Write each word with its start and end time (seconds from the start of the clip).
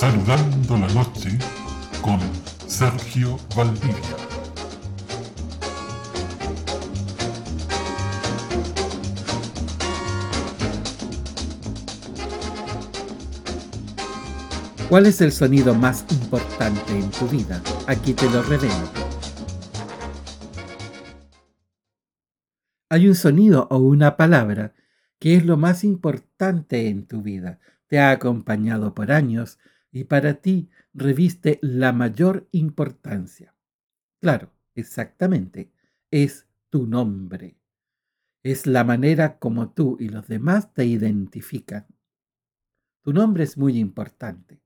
Saludando 0.00 0.78
la 0.78 0.88
noche 0.94 1.28
con 2.00 2.18
Sergio 2.66 3.36
Valdivia. 3.54 3.94
¿Cuál 14.88 15.04
es 15.04 15.20
el 15.20 15.32
sonido 15.32 15.74
más 15.74 16.06
importante 16.10 16.98
en 16.98 17.10
tu 17.10 17.28
vida? 17.28 17.62
Aquí 17.86 18.14
te 18.14 18.30
lo 18.30 18.42
revelo. 18.42 18.72
Hay 22.88 23.06
un 23.06 23.14
sonido 23.14 23.68
o 23.70 23.76
una 23.76 24.16
palabra 24.16 24.72
que 25.18 25.34
es 25.34 25.44
lo 25.44 25.58
más 25.58 25.84
importante 25.84 26.88
en 26.88 27.06
tu 27.06 27.20
vida. 27.20 27.60
Te 27.86 27.98
ha 27.98 28.12
acompañado 28.12 28.94
por 28.94 29.12
años 29.12 29.58
y 29.92 30.04
para 30.04 30.34
ti 30.34 30.68
reviste 30.94 31.58
la 31.62 31.92
mayor 31.92 32.48
importancia. 32.52 33.54
Claro, 34.20 34.52
exactamente, 34.74 35.72
es 36.10 36.46
tu 36.68 36.86
nombre. 36.86 37.56
Es 38.42 38.66
la 38.66 38.84
manera 38.84 39.38
como 39.38 39.70
tú 39.72 39.96
y 40.00 40.08
los 40.08 40.28
demás 40.28 40.72
te 40.72 40.84
identifican. 40.84 41.86
Tu 43.02 43.12
nombre 43.12 43.44
es 43.44 43.56
muy 43.56 43.78
importante. 43.78 44.62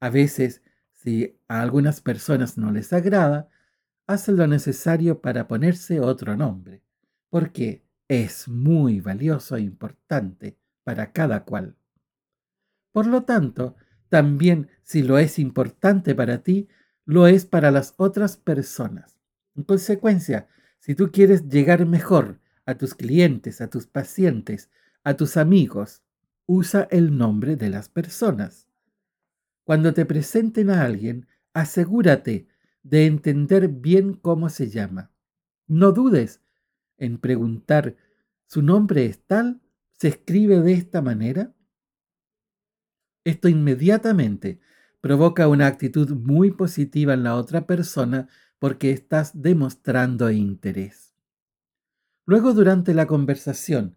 A 0.00 0.10
veces, 0.10 0.62
si 0.92 1.38
a 1.48 1.60
algunas 1.60 2.00
personas 2.00 2.56
no 2.58 2.72
les 2.72 2.92
agrada, 2.92 3.48
hacen 4.06 4.36
lo 4.36 4.46
necesario 4.46 5.20
para 5.20 5.48
ponerse 5.48 6.00
otro 6.00 6.36
nombre, 6.36 6.82
porque 7.30 7.84
es 8.08 8.48
muy 8.48 9.00
valioso 9.00 9.56
e 9.56 9.62
importante 9.62 10.58
para 10.84 11.12
cada 11.12 11.44
cual. 11.44 11.76
Por 12.92 13.06
lo 13.06 13.22
tanto, 13.24 13.76
también 14.12 14.68
si 14.82 15.02
lo 15.02 15.16
es 15.16 15.38
importante 15.38 16.14
para 16.14 16.42
ti, 16.42 16.68
lo 17.06 17.26
es 17.26 17.46
para 17.46 17.70
las 17.70 17.94
otras 17.96 18.36
personas. 18.36 19.16
En 19.56 19.62
consecuencia, 19.62 20.48
si 20.80 20.94
tú 20.94 21.10
quieres 21.10 21.48
llegar 21.48 21.86
mejor 21.86 22.38
a 22.66 22.74
tus 22.74 22.94
clientes, 22.94 23.62
a 23.62 23.70
tus 23.70 23.86
pacientes, 23.86 24.68
a 25.02 25.14
tus 25.14 25.38
amigos, 25.38 26.02
usa 26.44 26.86
el 26.90 27.16
nombre 27.16 27.56
de 27.56 27.70
las 27.70 27.88
personas. 27.88 28.68
Cuando 29.64 29.94
te 29.94 30.04
presenten 30.04 30.68
a 30.68 30.82
alguien, 30.82 31.26
asegúrate 31.54 32.48
de 32.82 33.06
entender 33.06 33.68
bien 33.68 34.12
cómo 34.12 34.50
se 34.50 34.68
llama. 34.68 35.10
No 35.66 35.90
dudes 35.90 36.42
en 36.98 37.16
preguntar, 37.16 37.96
¿su 38.44 38.60
nombre 38.60 39.06
es 39.06 39.22
tal? 39.24 39.62
¿Se 39.92 40.08
escribe 40.08 40.60
de 40.60 40.74
esta 40.74 41.00
manera? 41.00 41.54
Esto 43.24 43.48
inmediatamente 43.48 44.60
provoca 45.00 45.48
una 45.48 45.66
actitud 45.66 46.10
muy 46.10 46.50
positiva 46.50 47.14
en 47.14 47.22
la 47.22 47.36
otra 47.36 47.66
persona 47.66 48.28
porque 48.58 48.90
estás 48.90 49.42
demostrando 49.42 50.30
interés. 50.30 51.14
Luego 52.24 52.52
durante 52.52 52.94
la 52.94 53.06
conversación, 53.06 53.96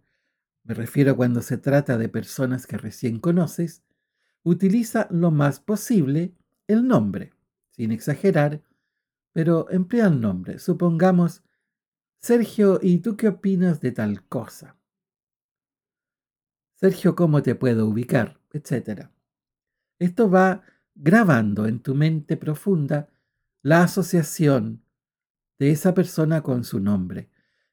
me 0.64 0.74
refiero 0.74 1.16
cuando 1.16 1.42
se 1.42 1.58
trata 1.58 1.98
de 1.98 2.10
personas 2.10 2.66
que 2.66 2.78
recién 2.78 3.20
conoces, 3.20 3.84
utiliza 4.44 5.08
lo 5.12 5.30
más 5.32 5.60
posible 5.60 6.34
el 6.68 6.88
nombre, 6.88 7.34
sin 7.70 7.92
exagerar, 7.92 8.64
pero 9.32 9.70
emplea 9.70 10.08
el 10.08 10.22
nombre. 10.22 10.58
Supongamos, 10.58 11.44
Sergio, 12.20 12.80
¿y 12.82 13.00
tú 13.00 13.16
qué 13.16 13.28
opinas 13.28 13.80
de 13.82 13.92
tal 13.92 14.28
cosa? 14.28 14.76
Sergio, 16.76 17.16
¿cómo 17.16 17.44
te 17.44 17.54
puedo 17.54 17.88
ubicar? 17.88 18.40
Etcétera. 18.52 19.15
Esto 20.00 20.30
va 20.30 20.64
grabando 20.96 21.68
en 21.68 21.80
tu 21.80 21.96
mente 21.96 22.38
profunda 22.38 23.10
la 23.62 23.84
asociación 23.84 24.84
de 25.60 25.72
esa 25.72 25.94
persona 25.94 26.42
con 26.42 26.64
su 26.64 26.80
nombre. 26.80 27.30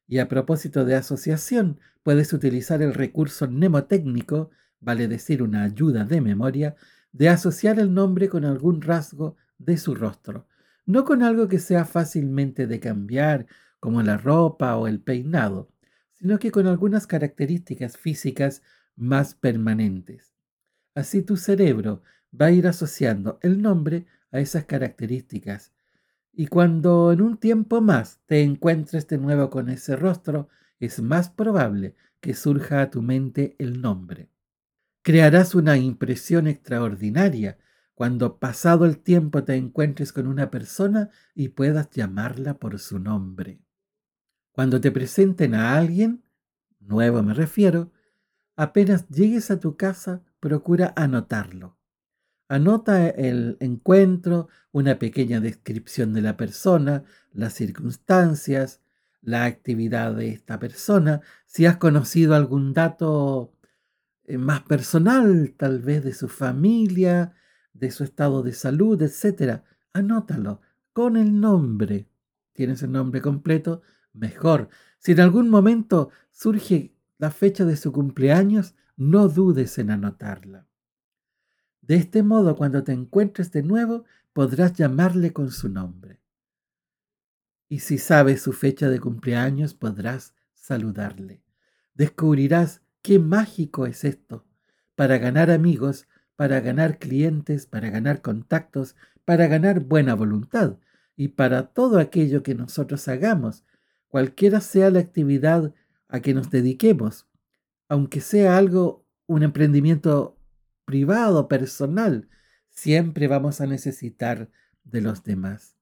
Y 0.07 0.19
a 0.19 0.27
propósito 0.27 0.85
de 0.85 0.95
asociación, 0.95 1.79
puedes 2.03 2.33
utilizar 2.33 2.81
el 2.81 2.93
recurso 2.93 3.47
mnemotécnico 3.47 4.51
vale 4.83 5.07
decir 5.07 5.41
una 5.41 5.63
ayuda 5.63 6.03
de 6.05 6.21
memoria, 6.21 6.75
de 7.11 7.29
asociar 7.29 7.79
el 7.79 7.93
nombre 7.93 8.27
con 8.29 8.45
algún 8.45 8.81
rasgo 8.81 9.37
de 9.57 9.77
su 9.77 9.95
rostro, 9.95 10.47
no 10.85 11.05
con 11.05 11.23
algo 11.23 11.47
que 11.47 11.59
sea 11.59 11.85
fácilmente 11.85 12.67
de 12.67 12.79
cambiar, 12.79 13.47
como 13.79 14.01
la 14.01 14.17
ropa 14.17 14.75
o 14.77 14.87
el 14.87 14.99
peinado, 14.99 15.69
sino 16.13 16.39
que 16.39 16.51
con 16.51 16.67
algunas 16.67 17.07
características 17.07 17.97
físicas 17.97 18.61
más 18.95 19.35
permanentes. 19.35 20.32
Así 20.95 21.21
tu 21.21 21.37
cerebro 21.37 22.01
va 22.39 22.47
a 22.47 22.51
ir 22.51 22.67
asociando 22.67 23.39
el 23.41 23.61
nombre 23.61 24.05
a 24.31 24.39
esas 24.39 24.65
características. 24.65 25.73
Y 26.31 26.47
cuando 26.47 27.11
en 27.11 27.21
un 27.21 27.37
tiempo 27.37 27.81
más 27.81 28.19
te 28.25 28.41
encuentres 28.41 29.07
de 29.07 29.17
nuevo 29.17 29.49
con 29.49 29.69
ese 29.69 29.95
rostro, 29.95 30.49
es 30.79 31.01
más 31.01 31.29
probable 31.29 31.95
que 32.19 32.33
surja 32.33 32.81
a 32.81 32.89
tu 32.89 33.01
mente 33.01 33.55
el 33.59 33.81
nombre. 33.81 34.29
Crearás 35.03 35.53
una 35.53 35.77
impresión 35.77 36.47
extraordinaria 36.47 37.57
cuando 37.93 38.39
pasado 38.39 38.85
el 38.85 38.97
tiempo 38.97 39.43
te 39.43 39.55
encuentres 39.55 40.11
con 40.11 40.27
una 40.27 40.49
persona 40.49 41.09
y 41.35 41.49
puedas 41.49 41.89
llamarla 41.91 42.57
por 42.57 42.79
su 42.79 42.99
nombre. 42.99 43.61
Cuando 44.51 44.81
te 44.81 44.91
presenten 44.91 45.53
a 45.53 45.77
alguien, 45.77 46.23
nuevo 46.79 47.21
me 47.21 47.33
refiero, 47.33 47.91
apenas 48.55 49.07
llegues 49.09 49.51
a 49.51 49.59
tu 49.59 49.77
casa, 49.77 50.23
procura 50.43 50.91
anotarlo. 50.97 51.77
Anota 52.49 53.07
el 53.07 53.55
encuentro, 53.61 54.49
una 54.73 54.99
pequeña 54.99 55.39
descripción 55.39 56.11
de 56.11 56.21
la 56.21 56.35
persona, 56.35 57.05
las 57.31 57.53
circunstancias, 57.53 58.81
la 59.21 59.45
actividad 59.45 60.13
de 60.13 60.31
esta 60.31 60.59
persona, 60.59 61.21
si 61.45 61.65
has 61.65 61.77
conocido 61.77 62.35
algún 62.35 62.73
dato 62.73 63.53
eh, 64.25 64.37
más 64.37 64.63
personal, 64.63 65.53
tal 65.55 65.79
vez 65.79 66.03
de 66.03 66.13
su 66.13 66.27
familia, 66.27 67.33
de 67.71 67.89
su 67.89 68.03
estado 68.03 68.43
de 68.43 68.51
salud, 68.51 69.01
etc. 69.01 69.61
Anótalo 69.93 70.59
con 70.91 71.15
el 71.15 71.39
nombre. 71.39 72.09
¿Tienes 72.51 72.83
el 72.83 72.91
nombre 72.91 73.21
completo? 73.21 73.81
Mejor. 74.11 74.67
Si 74.99 75.13
en 75.13 75.21
algún 75.21 75.49
momento 75.49 76.09
surge 76.31 76.93
la 77.17 77.31
fecha 77.31 77.63
de 77.63 77.77
su 77.77 77.93
cumpleaños, 77.93 78.75
no 78.95 79.27
dudes 79.27 79.77
en 79.77 79.91
anotarla. 79.91 80.67
De 81.81 81.95
este 81.95 82.23
modo, 82.23 82.55
cuando 82.55 82.83
te 82.83 82.93
encuentres 82.93 83.51
de 83.51 83.63
nuevo, 83.63 84.05
podrás 84.31 84.73
llamarle 84.73 85.33
con 85.33 85.51
su 85.51 85.69
nombre. 85.69 86.21
Y 87.67 87.79
si 87.79 87.97
sabes 87.97 88.41
su 88.41 88.53
fecha 88.53 88.89
de 88.89 88.99
cumpleaños, 88.99 89.73
podrás 89.73 90.33
saludarle. 90.53 91.41
Descubrirás 91.93 92.83
Qué 93.03 93.19
mágico 93.19 93.85
es 93.85 94.05
esto, 94.05 94.45
para 94.95 95.17
ganar 95.17 95.51
amigos, 95.51 96.07
para 96.37 96.61
ganar 96.61 96.99
clientes, 96.99 97.65
para 97.65 97.89
ganar 97.89 98.21
contactos, 98.21 98.95
para 99.25 99.47
ganar 99.47 99.81
buena 99.81 100.15
voluntad 100.15 100.77
y 101.17 101.27
para 101.27 101.73
todo 101.73 101.99
aquello 101.99 102.43
que 102.43 102.55
nosotros 102.55 103.09
hagamos, 103.09 103.65
cualquiera 104.07 104.61
sea 104.61 104.89
la 104.89 104.99
actividad 104.99 105.73
a 106.07 106.21
que 106.21 106.33
nos 106.33 106.49
dediquemos, 106.49 107.27
aunque 107.93 108.21
sea 108.21 108.57
algo, 108.57 109.05
un 109.27 109.43
emprendimiento 109.43 110.35
privado, 110.83 111.47
personal, 111.47 112.27
siempre 112.71 113.27
vamos 113.27 113.61
a 113.61 113.67
necesitar 113.67 114.49
de 114.83 115.01
los 115.01 115.23
demás. 115.23 115.77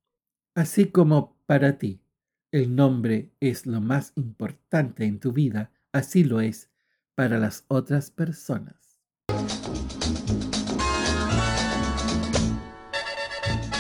Así 0.54 0.88
como 0.88 1.38
para 1.46 1.78
ti 1.78 2.04
el 2.52 2.76
nombre 2.76 3.32
es 3.40 3.66
lo 3.66 3.80
más 3.80 4.12
importante 4.18 5.06
en 5.06 5.22
tu 5.22 5.32
vida, 5.32 5.72
así 5.94 6.26
lo 6.26 6.42
es 6.42 6.70
para 7.16 7.40
las 7.40 7.64
otras 7.70 8.12
personas. 8.12 9.00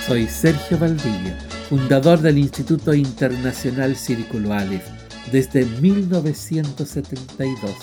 Soy 0.08 0.26
Sergio 0.28 0.80
Valdivia, 0.80 1.38
fundador 1.68 2.22
del 2.22 2.38
Instituto 2.38 2.94
Internacional 2.94 3.98
Círculo 3.98 4.54
Aleph 4.54 4.88
desde 5.34 5.66
1972, 5.66 7.76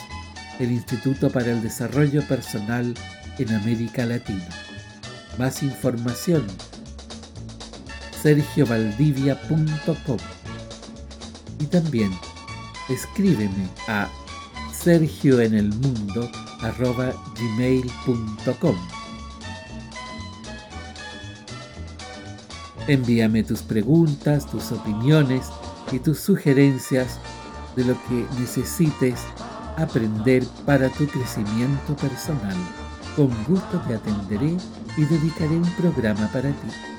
el 0.59 0.73
Instituto 0.73 1.31
para 1.31 1.53
el 1.53 1.63
Desarrollo 1.63 2.23
Personal 2.27 2.95
en 3.39 3.55
América 3.55 4.05
Latina. 4.05 4.49
Más 5.39 5.63
información 5.63 6.45
sergiovaldivia.com 8.23 10.19
y 11.61 11.67
también 11.67 12.11
escríbeme 12.89 13.69
a 13.87 14.09
sergio 14.73 15.41
en 15.41 15.55
el 15.55 15.69
mundo 15.69 16.31
gmail.com. 17.57 18.77
Envíame 22.89 23.45
tus 23.45 23.63
preguntas, 23.63 24.51
tus 24.51 24.73
opiniones 24.73 25.47
y 25.93 25.99
tus 25.99 26.19
sugerencias 26.19 27.19
de 27.77 27.85
lo 27.85 27.95
que 28.09 28.27
necesites 28.41 29.21
aprender 29.83 30.45
para 30.67 30.89
tu 30.91 31.07
crecimiento 31.07 31.95
personal. 31.97 32.57
con 33.17 33.31
gusto 33.49 33.81
te 33.89 33.95
atenderé 33.95 34.57
y 34.97 35.05
dedicaré 35.05 35.57
un 35.57 35.71
programa 35.73 36.29
para 36.33 36.51
ti. 36.51 36.98